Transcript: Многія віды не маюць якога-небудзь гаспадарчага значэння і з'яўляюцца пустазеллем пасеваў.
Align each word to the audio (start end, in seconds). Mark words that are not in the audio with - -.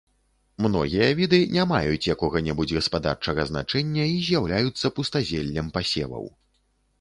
Многія 0.65 1.09
віды 1.19 1.39
не 1.55 1.65
маюць 1.71 2.07
якога-небудзь 2.13 2.75
гаспадарчага 2.77 3.45
значэння 3.51 4.07
і 4.13 4.17
з'яўляюцца 4.31 4.93
пустазеллем 4.97 5.71
пасеваў. 5.79 6.25